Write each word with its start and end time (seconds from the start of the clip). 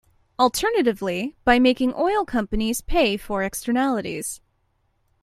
Alternatively, 0.39 1.35
by 1.45 1.59
making 1.59 1.93
oil 1.93 2.25
companies 2.25 2.81
pay 2.81 3.17
for 3.17 3.43
externalities. 3.43 4.41